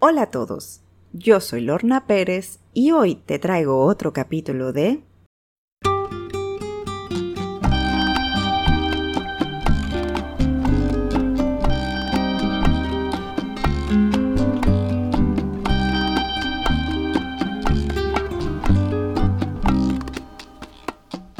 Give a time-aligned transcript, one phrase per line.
[0.00, 0.80] Hola a todos,
[1.12, 5.02] yo soy Lorna Pérez y hoy te traigo otro capítulo de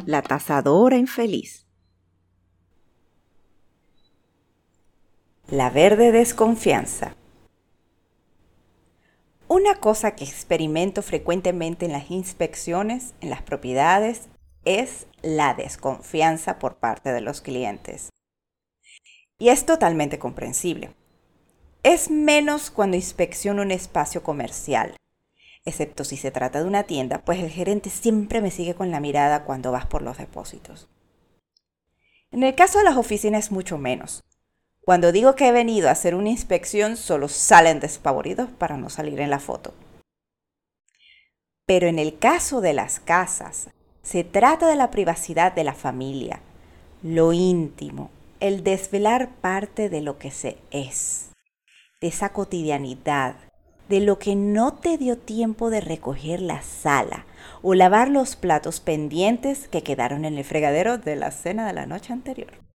[0.04, 1.64] La tasadora infeliz.
[5.48, 7.14] La verde desconfianza.
[9.50, 14.28] Una cosa que experimento frecuentemente en las inspecciones en las propiedades
[14.66, 18.10] es la desconfianza por parte de los clientes.
[19.38, 20.90] Y es totalmente comprensible.
[21.82, 24.96] Es menos cuando inspecciono un espacio comercial,
[25.64, 29.00] excepto si se trata de una tienda, pues el gerente siempre me sigue con la
[29.00, 30.90] mirada cuando vas por los depósitos.
[32.30, 34.22] En el caso de las oficinas mucho menos.
[34.88, 39.20] Cuando digo que he venido a hacer una inspección, solo salen despavoridos para no salir
[39.20, 39.74] en la foto.
[41.66, 43.68] Pero en el caso de las casas,
[44.00, 46.40] se trata de la privacidad de la familia,
[47.02, 48.08] lo íntimo,
[48.40, 51.32] el desvelar parte de lo que se es,
[52.00, 53.36] de esa cotidianidad,
[53.90, 57.26] de lo que no te dio tiempo de recoger la sala
[57.60, 61.84] o lavar los platos pendientes que quedaron en el fregadero de la cena de la
[61.84, 62.67] noche anterior.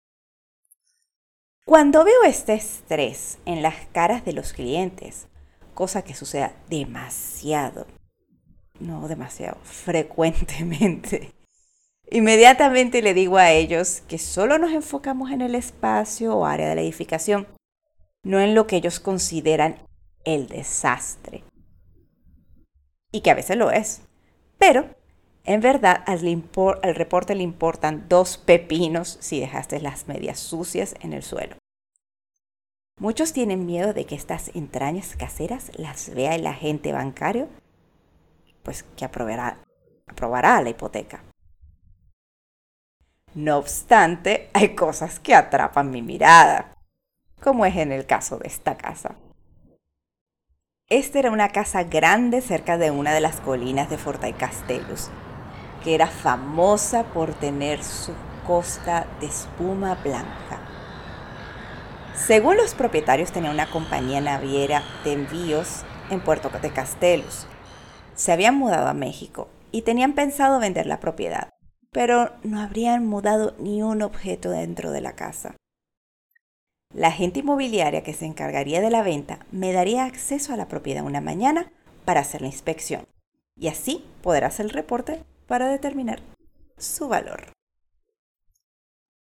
[1.65, 5.29] Cuando veo este estrés en las caras de los clientes,
[5.75, 7.87] cosa que suceda demasiado,
[8.81, 11.33] no demasiado, frecuentemente,
[12.11, 16.75] inmediatamente le digo a ellos que solo nos enfocamos en el espacio o área de
[16.75, 17.47] la edificación,
[18.25, 19.77] no en lo que ellos consideran
[20.25, 21.45] el desastre.
[23.13, 24.03] Y que a veces lo es.
[24.59, 24.97] Pero,
[25.45, 26.21] en verdad, al,
[26.95, 31.57] reporte le importan dos pepinos si dejaste las medias sucias en el suelo.
[33.01, 37.48] Muchos tienen miedo de que estas entrañas caseras las vea el agente bancario,
[38.63, 39.59] pues que aprobará,
[40.63, 41.25] la hipoteca.
[43.35, 46.74] No obstante, hay cosas que atrapan mi mirada,
[47.41, 49.17] como es en el caso de esta casa.
[50.89, 55.11] Esta era una casa grande cerca de una de las colinas de Fortay Castellos,
[55.83, 58.13] que era famosa por tener su
[58.47, 60.61] costa de espuma blanca.
[62.15, 67.47] Según los propietarios tenía una compañía naviera de envíos en Puerto de Castellos.
[68.15, 71.48] Se habían mudado a México y tenían pensado vender la propiedad,
[71.91, 75.57] pero no habrían mudado ni un objeto dentro de la casa.
[76.95, 81.05] La agente inmobiliaria que se encargaría de la venta me daría acceso a la propiedad
[81.05, 81.73] una mañana
[82.05, 83.07] para hacer la inspección
[83.59, 86.23] y así poder hacer el reporte para determinar
[86.79, 87.52] su valor.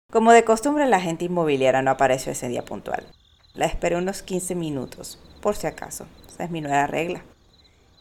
[0.09, 3.05] Como de costumbre, la agente inmobiliaria no apareció ese día puntual.
[3.53, 6.07] La esperé unos 15 minutos, por si acaso.
[6.29, 7.25] Esa es mi nueva regla.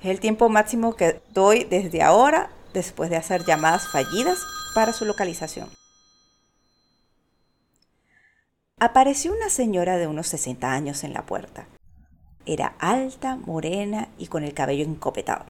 [0.00, 4.38] Es el tiempo máximo que doy desde ahora después de hacer llamadas fallidas
[4.76, 5.68] para su localización
[8.78, 11.66] apareció una señora de unos 60 años en la puerta.
[12.46, 15.46] Era alta, morena y con el cabello encopetado,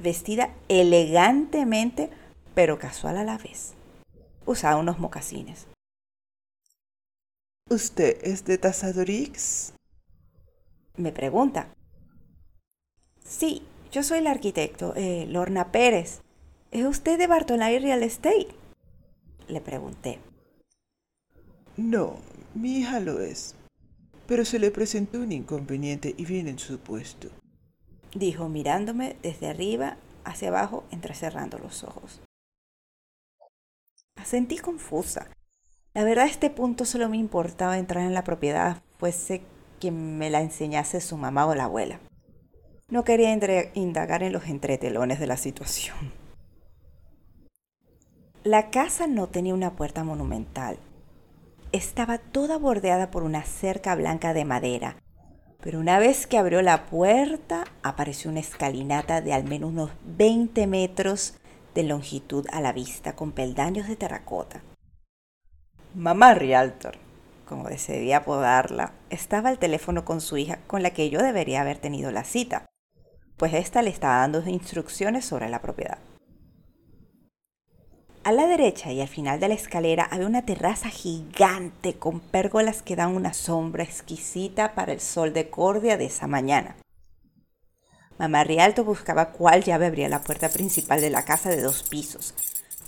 [0.00, 2.10] vestida elegantemente
[2.54, 3.74] pero casual a la vez.
[4.44, 5.68] Usaba unos mocasines.
[7.70, 9.74] ¿Usted es de Tasadorix?
[10.96, 11.68] Me pregunta.
[13.24, 16.22] Sí, yo soy el arquitecto, eh, Lorna Pérez.
[16.72, 18.48] ¿Es usted de Bartolay Real Estate?
[19.46, 20.18] Le pregunté.
[21.76, 22.16] No,
[22.54, 23.54] mi hija lo es.
[24.26, 27.28] Pero se le presentó un inconveniente y viene en su puesto.
[28.14, 32.20] Dijo mirándome desde arriba hacia abajo entrecerrando los ojos.
[34.24, 35.28] sentí confusa.
[35.94, 39.42] La verdad a este punto solo me importaba entrar en la propiedad, fuese
[39.80, 42.00] que me la enseñase su mamá o la abuela.
[42.88, 43.32] No quería
[43.74, 46.12] indagar en los entretelones de la situación.
[48.44, 50.78] La casa no tenía una puerta monumental,
[51.72, 54.96] estaba toda bordeada por una cerca blanca de madera,
[55.62, 60.66] pero una vez que abrió la puerta apareció una escalinata de al menos unos 20
[60.66, 61.34] metros
[61.74, 64.62] de longitud a la vista con peldaños de terracota.
[65.94, 66.96] Mamá Rialtor,
[67.46, 71.78] como decidí apodarla, estaba al teléfono con su hija con la que yo debería haber
[71.78, 72.66] tenido la cita,
[73.36, 75.98] pues ésta le estaba dando instrucciones sobre la propiedad.
[78.28, 82.82] A la derecha y al final de la escalera había una terraza gigante con pérgolas
[82.82, 86.76] que dan una sombra exquisita para el sol de cordia de esa mañana.
[88.18, 92.34] Mamá Rialto buscaba cuál llave abría la puerta principal de la casa de dos pisos,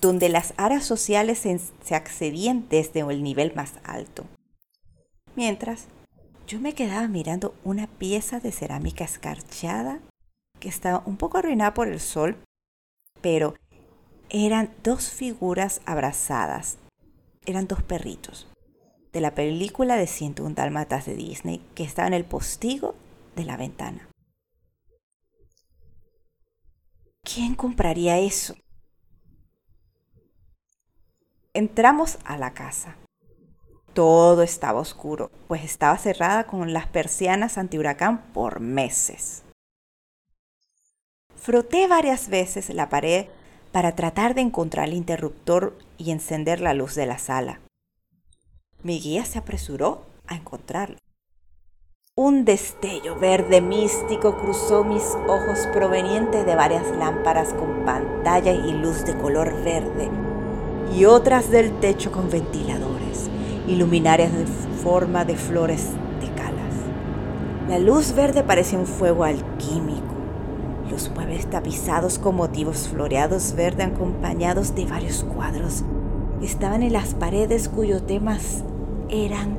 [0.03, 4.27] donde las áreas sociales se, accedían desde el nivel más alto.
[5.37, 5.87] Mientras,
[6.47, 10.01] yo me quedaba mirando una pieza de cerámica escarchada
[10.59, 12.37] que estaba un poco arruinada por el sol,
[13.23, 13.55] pero
[14.31, 16.79] eran dos figuras abrazadas.
[17.47, 18.47] Eran dos perritos
[19.13, 22.95] de la película de 101 Dálmatas de Disney que estaba en el postigo
[23.35, 24.09] de la ventana.
[27.23, 28.55] ¿Quién compraría eso?
[31.53, 32.97] Entramos a la casa.
[33.93, 39.43] Todo estaba oscuro, pues estaba cerrada con las persianas antihuracán por meses.
[41.35, 43.27] Froté varias veces la pared
[43.73, 47.61] para tratar de encontrar el interruptor y encender la luz de la sala.
[48.83, 50.97] Mi guía se apresuró a encontrarlo.
[52.17, 59.05] Un destello verde místico cruzó mis ojos proveniente de varias lámparas con pantalla y luz
[59.05, 60.11] de color verde
[60.95, 63.31] y otras del techo con ventiladores
[63.67, 64.47] y luminarias de
[64.83, 65.91] forma de flores
[66.21, 66.75] de calas.
[67.69, 70.10] La luz verde parecía un fuego alquímico.
[70.91, 75.85] Los muebles tapizados con motivos floreados verde acompañados de varios cuadros.
[76.43, 78.65] Estaban en las paredes cuyos temas
[79.09, 79.57] eran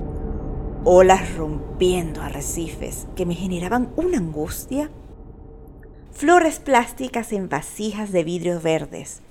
[0.84, 4.90] olas rompiendo arrecifes que me generaban una angustia,
[6.12, 9.22] flores plásticas en vasijas de vidrios verdes,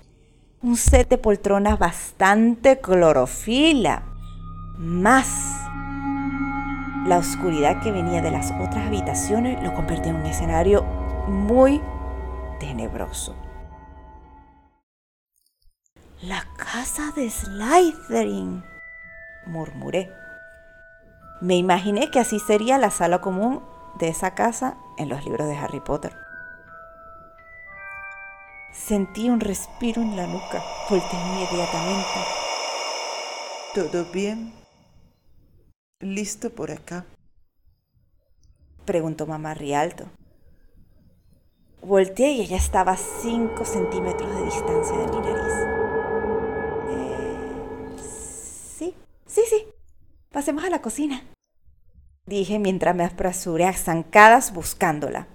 [0.62, 4.05] un set de poltronas bastante clorofila,
[4.79, 5.69] más
[7.06, 11.00] la oscuridad que venía de las otras habitaciones lo convirtió en un escenario
[11.30, 11.80] muy
[12.58, 13.34] tenebroso.
[16.22, 18.62] La casa de Slytherin,
[19.46, 20.12] murmuré.
[21.40, 23.62] Me imaginé que así sería la sala común
[23.98, 26.14] de esa casa en los libros de Harry Potter.
[28.72, 30.62] Sentí un respiro en la nuca.
[30.88, 32.20] Volté inmediatamente.
[33.74, 34.52] ¿Todo bien?
[36.00, 37.06] ¿Listo por acá?
[38.84, 40.06] Preguntó mamá Rialto.
[41.82, 45.54] Volteé y ella estaba a 5 centímetros de distancia de mi nariz.
[46.90, 47.96] Eh,
[48.78, 48.94] sí,
[49.26, 49.66] sí, sí.
[50.30, 51.24] Pasemos a la cocina.
[52.26, 55.26] Dije mientras me apresuré a zancadas buscándola.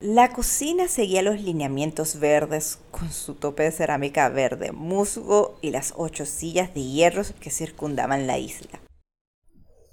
[0.00, 5.94] La cocina seguía los lineamientos verdes con su tope de cerámica verde, musgo y las
[5.96, 8.78] ocho sillas de hierro que circundaban la isla.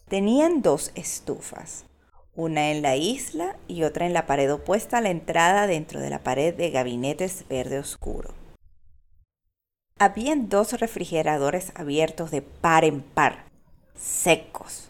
[0.08, 1.86] Tenían dos estufas,
[2.36, 6.10] una en la isla y otra en la pared opuesta a la entrada dentro de
[6.10, 8.34] la pared de gabinetes verde oscuro.
[9.98, 13.46] Habían dos refrigeradores abiertos de par en par,
[13.96, 14.90] secos,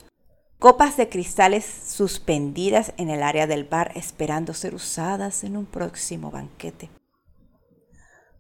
[0.58, 6.32] copas de cristales suspendidas en el área del bar esperando ser usadas en un próximo
[6.32, 6.90] banquete.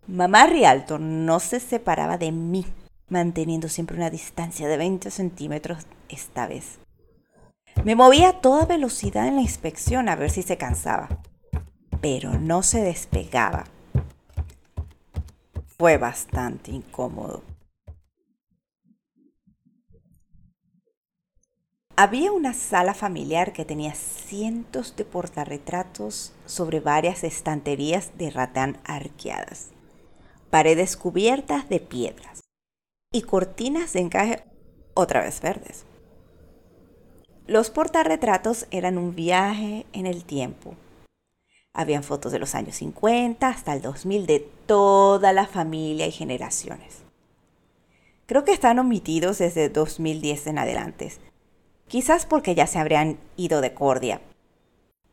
[0.07, 2.65] Mamá Rialto no se separaba de mí,
[3.09, 6.79] manteniendo siempre una distancia de 20 centímetros esta vez.
[7.83, 11.09] Me movía a toda velocidad en la inspección a ver si se cansaba,
[12.01, 13.65] pero no se despegaba.
[15.77, 17.43] Fue bastante incómodo.
[21.97, 29.69] Había una sala familiar que tenía cientos de portarretratos sobre varias estanterías de ratán arqueadas,
[30.49, 32.43] paredes cubiertas de piedras
[33.13, 34.43] y cortinas de encaje
[34.93, 35.85] otra vez verdes.
[37.47, 40.73] Los portarretratos eran un viaje en el tiempo.
[41.73, 47.03] Habían fotos de los años 50 hasta el 2000 de toda la familia y generaciones.
[48.25, 51.13] Creo que están omitidos desde 2010 en adelante,
[51.87, 54.21] quizás porque ya se habrían ido de cordia.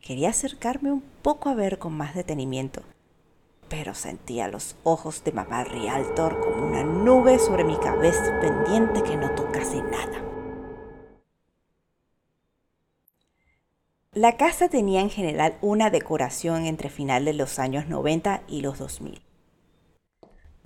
[0.00, 2.80] Quería acercarme un poco a ver con más detenimiento,
[3.68, 9.18] pero sentía los ojos de mamá Rialtor como una nube sobre mi cabeza pendiente que
[9.18, 10.31] no tocase nada.
[14.14, 18.78] La casa tenía en general una decoración entre final de los años 90 y los
[18.78, 19.22] 2000.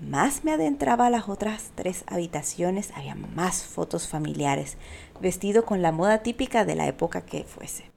[0.00, 4.78] Más me adentraba a las otras tres habitaciones, había más fotos familiares,
[5.20, 7.92] vestido con la moda típica de la época que fuese.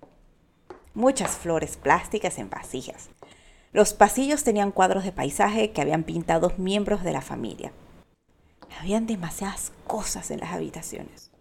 [0.94, 3.10] Muchas flores plásticas en vasijas.
[3.72, 7.72] Los pasillos tenían cuadros de paisaje que habían pintado miembros de la familia.
[8.79, 11.32] Habían demasiadas cosas en las habitaciones.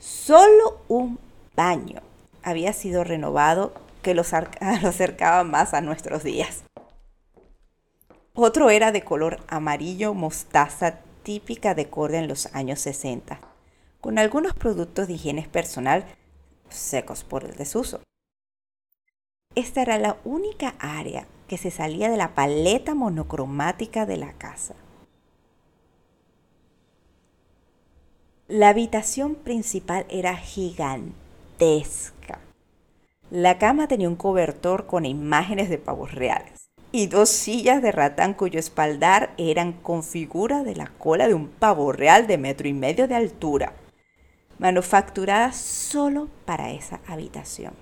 [0.00, 1.20] Solo un
[1.54, 2.02] baño
[2.42, 3.72] había sido renovado
[4.02, 6.64] que lo acercaba más a nuestros días.
[8.34, 13.38] Otro era de color amarillo mostaza típica de corda en los años 60,
[14.00, 16.04] con algunos productos de higiene personal
[16.68, 18.00] secos por el desuso.
[19.54, 24.74] Esta era la única área que se salía de la paleta monocromática de la casa.
[28.48, 30.36] La habitación principal era
[33.30, 38.34] La cama tenía un cobertor con imágenes de pavos reales y dos sillas de ratán
[38.34, 42.72] cuyo espaldar eran con figura de la cola de un pavo real de metro y
[42.72, 43.74] medio de altura,
[44.58, 47.74] manufacturada solo para esa habitación.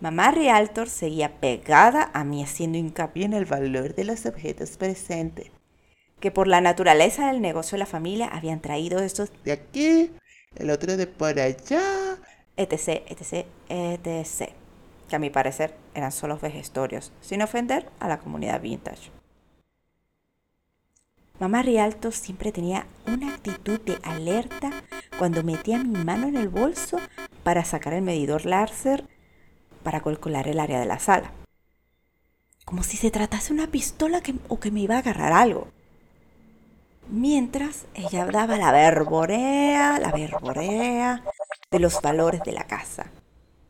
[0.00, 5.52] Mamá Realtor seguía pegada a mí haciendo hincapié en el valor de los objetos presentes
[6.20, 10.10] que por la naturaleza del negocio de la familia habían traído estos de aquí,
[10.56, 12.18] el otro de por allá,
[12.56, 14.50] etc, etc, etc,
[15.08, 19.10] que a mi parecer eran solo vejestorios, sin ofender a la comunidad vintage.
[21.38, 24.70] Mamá Rialto siempre tenía una actitud de alerta
[25.18, 26.98] cuando metía mi mano en el bolso
[27.42, 29.06] para sacar el medidor láser
[29.82, 31.30] para calcular el área de la sala.
[32.64, 35.68] Como si se tratase de una pistola o que me iba a agarrar algo.
[37.08, 41.22] Mientras ella daba la verborea, la verborea
[41.70, 43.12] de los valores de la casa.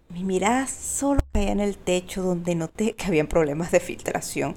[0.08, 4.54] Mi mirada solo caía en el techo donde noté que habían problemas de filtración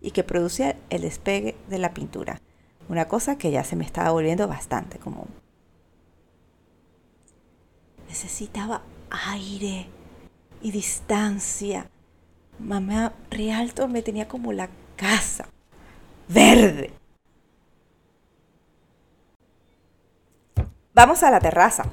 [0.00, 2.40] y que producía el despegue de la pintura,
[2.88, 5.28] una cosa que ya se me estaba volviendo bastante común.
[8.08, 9.86] Necesitaba aire
[10.62, 11.88] y distancia.
[12.58, 15.48] Mamá Rialto me tenía como la casa,
[16.26, 16.90] verde
[20.96, 21.92] Vamos a la terraza,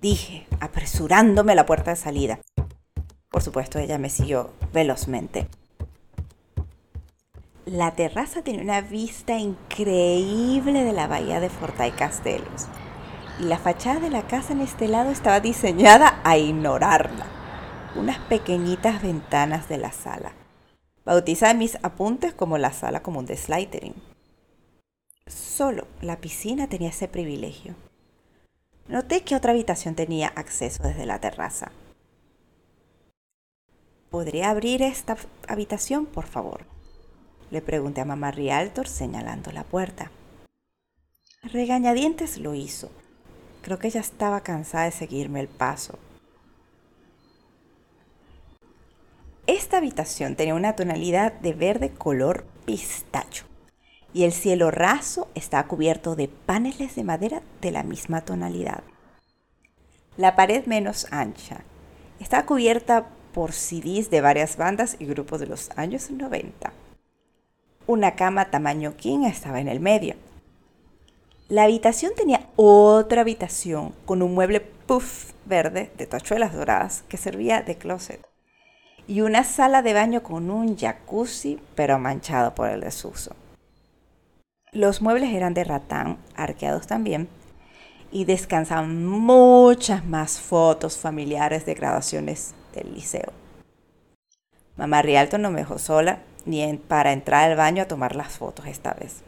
[0.00, 2.40] dije, apresurándome a la puerta de salida.
[3.28, 5.46] Por supuesto, ella me siguió velozmente.
[7.66, 12.66] La terraza tenía una vista increíble de la bahía de Fortay Castelos.
[13.40, 17.26] Y la fachada de la casa en este lado estaba diseñada a ignorarla.
[17.94, 20.32] Unas pequeñitas ventanas de la sala,
[21.04, 23.96] bautizada en mis apuntes como la sala común de Slytherin.
[25.26, 27.74] Solo la piscina tenía ese privilegio.
[28.90, 31.70] Noté que otra habitación tenía acceso desde la terraza.
[34.10, 35.16] ¿Podría abrir esta
[35.46, 36.64] habitación, por favor?
[37.52, 40.10] Le pregunté a mamá Rialtor señalando la puerta.
[41.44, 42.90] Regañadientes lo hizo.
[43.62, 45.96] Creo que ella estaba cansada de seguirme el paso.
[49.46, 53.49] Esta habitación tenía una tonalidad de verde color pistacho
[54.12, 58.82] y el cielo raso está cubierto de paneles de madera de la misma tonalidad.
[60.16, 61.62] La pared menos ancha
[62.18, 66.72] está cubierta por CDs de varias bandas y grupos de los años 90.
[67.86, 70.14] Una cama tamaño king estaba en el medio.
[71.48, 77.62] La habitación tenía otra habitación con un mueble puff verde de tachuelas doradas que servía
[77.62, 78.24] de closet
[79.08, 83.34] y una sala de baño con un jacuzzi pero manchado por el desuso.
[84.72, 87.28] Los muebles eran de ratán, arqueados también,
[88.12, 93.32] y descansaban muchas más fotos familiares de graduaciones del liceo.
[94.76, 98.66] Mamá Rialto no me dejó sola ni para entrar al baño a tomar las fotos
[98.66, 99.22] esta vez.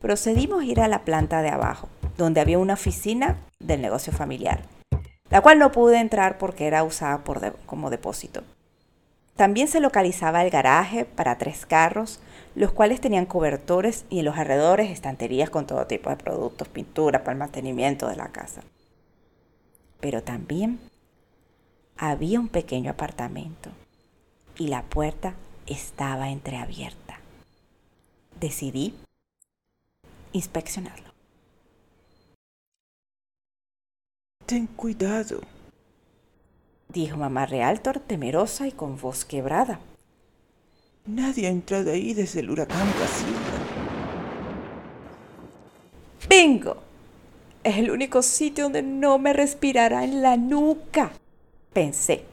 [0.00, 1.88] Procedimos a ir a la planta de abajo,
[2.18, 4.62] donde había una oficina del negocio familiar,
[5.30, 7.22] la cual no pude entrar porque era usada
[7.66, 8.42] como depósito.
[9.36, 12.20] También se localizaba el garaje para tres carros,
[12.54, 17.20] los cuales tenían cobertores y en los alrededores estanterías con todo tipo de productos, pintura
[17.20, 18.62] para el mantenimiento de la casa.
[20.00, 20.78] Pero también
[21.96, 23.70] había un pequeño apartamento
[24.56, 25.34] y la puerta
[25.66, 27.18] estaba entreabierta.
[28.38, 28.94] Decidí
[30.32, 31.12] inspeccionarlo.
[34.46, 35.40] Ten cuidado,
[36.94, 39.80] dijo mamá Realtor temerosa y con voz quebrada.
[41.06, 43.40] Nadie ha entrado ahí desde el huracán Casilda.
[46.28, 46.76] ¡Bingo!
[47.62, 51.10] Es el único sitio donde no me respirará en la nuca,
[51.72, 52.24] pensé.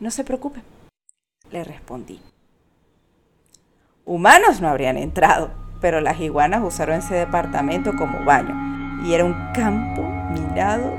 [0.00, 0.62] No se preocupe,
[1.50, 2.20] le respondí.
[4.04, 5.50] Humanos no habrían entrado,
[5.80, 10.90] pero las iguanas usaron ese departamento como baño y era un campo minado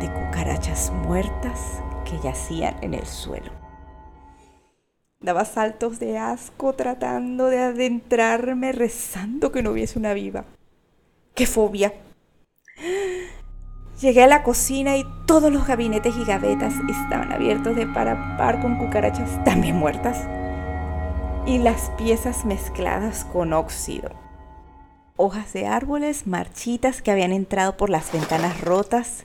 [0.00, 3.50] de cucarachas muertas que yacían en el suelo.
[5.20, 10.44] Daba saltos de asco tratando de adentrarme, rezando que no hubiese una viva.
[11.34, 11.92] ¡Qué fobia!
[14.00, 18.36] Llegué a la cocina y todos los gabinetes y gavetas estaban abiertos de par a
[18.36, 20.24] par con cucarachas también muertas
[21.46, 24.10] y las piezas mezcladas con óxido.
[25.16, 29.24] Hojas de árboles marchitas que habían entrado por las ventanas rotas.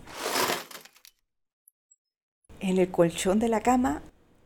[2.64, 4.02] En el colchón de la cama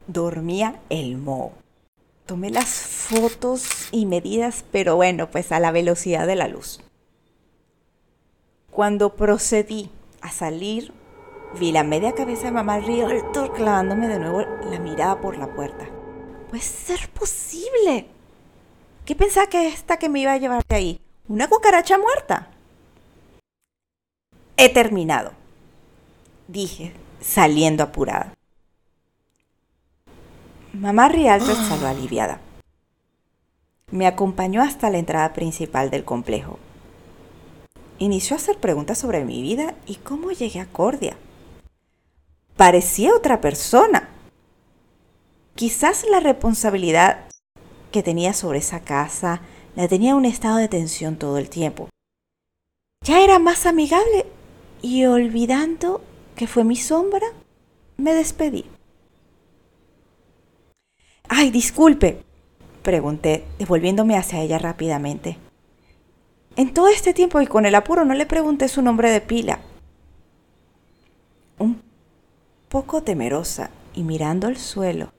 [0.07, 1.51] dormía el moho.
[2.25, 6.81] Tomé las fotos y medidas, pero bueno, pues a la velocidad de la luz.
[8.71, 10.93] Cuando procedí a salir,
[11.59, 15.87] vi la media cabeza de mamá Realtor clavándome de nuevo la mirada por la puerta.
[16.49, 18.07] ¿Puede ser posible?
[19.05, 21.01] ¿Qué pensaba que esta que me iba a llevar de ahí?
[21.27, 22.49] ¿Una cucaracha muerta?
[24.57, 25.33] He terminado,
[26.47, 28.33] dije, saliendo apurada.
[30.73, 32.39] Mamá Rialto salió aliviada.
[33.89, 36.59] Me acompañó hasta la entrada principal del complejo.
[37.99, 41.17] Inició a hacer preguntas sobre mi vida y cómo llegué a Cordia.
[42.55, 44.09] Parecía otra persona.
[45.55, 47.25] Quizás la responsabilidad
[47.91, 49.41] que tenía sobre esa casa
[49.75, 51.89] la tenía en un estado de tensión todo el tiempo.
[53.03, 54.25] Ya era más amigable
[54.81, 56.01] y olvidando
[56.37, 57.27] que fue mi sombra,
[57.97, 58.65] me despedí.
[61.27, 62.23] Ay, disculpe,
[62.83, 65.37] pregunté, devolviéndome hacia ella rápidamente.
[66.55, 69.59] En todo este tiempo y con el apuro no le pregunté su nombre de pila.
[71.57, 71.81] Un
[72.69, 75.11] poco temerosa y mirando al suelo,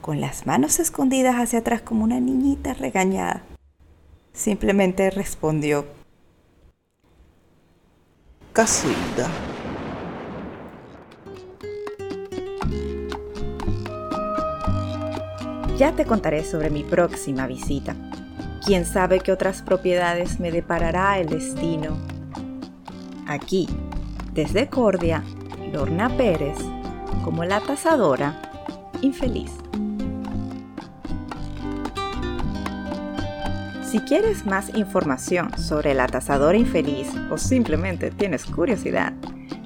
[0.00, 3.42] con las manos escondidas hacia atrás como una niñita regañada,
[4.32, 5.84] simplemente respondió.
[8.54, 9.53] Casilda.
[15.76, 17.96] Ya te contaré sobre mi próxima visita.
[18.64, 21.96] Quién sabe qué otras propiedades me deparará el destino.
[23.26, 23.68] Aquí,
[24.32, 25.24] desde Cordia,
[25.72, 26.56] Lorna Pérez,
[27.24, 28.40] como la tasadora
[29.02, 29.50] infeliz.
[33.82, 39.12] Si quieres más información sobre la tasadora infeliz o simplemente tienes curiosidad,